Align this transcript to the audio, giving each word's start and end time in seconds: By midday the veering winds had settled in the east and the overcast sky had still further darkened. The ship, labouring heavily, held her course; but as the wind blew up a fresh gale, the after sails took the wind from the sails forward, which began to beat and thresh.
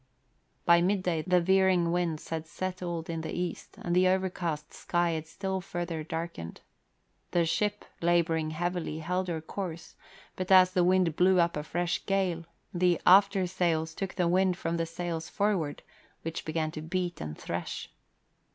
By 0.65 0.81
midday 0.81 1.21
the 1.21 1.39
veering 1.39 1.91
winds 1.91 2.29
had 2.29 2.47
settled 2.47 3.07
in 3.07 3.21
the 3.21 3.33
east 3.39 3.77
and 3.79 3.95
the 3.95 4.07
overcast 4.07 4.73
sky 4.73 5.11
had 5.11 5.27
still 5.27 5.61
further 5.61 6.03
darkened. 6.03 6.61
The 7.29 7.45
ship, 7.45 7.85
labouring 8.01 8.49
heavily, 8.49 8.97
held 8.97 9.27
her 9.27 9.41
course; 9.41 9.93
but 10.35 10.51
as 10.51 10.71
the 10.71 10.83
wind 10.83 11.15
blew 11.15 11.39
up 11.39 11.55
a 11.55 11.61
fresh 11.61 12.03
gale, 12.07 12.45
the 12.73 12.99
after 13.05 13.45
sails 13.45 13.93
took 13.93 14.15
the 14.15 14.27
wind 14.27 14.57
from 14.57 14.77
the 14.77 14.87
sails 14.87 15.29
forward, 15.29 15.83
which 16.23 16.45
began 16.45 16.71
to 16.71 16.81
beat 16.81 17.21
and 17.21 17.37
thresh. 17.37 17.91